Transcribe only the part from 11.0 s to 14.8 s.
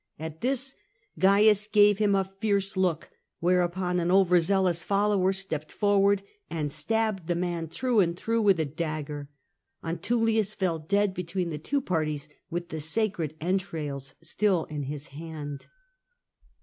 between the two parties, with the sacred entrails still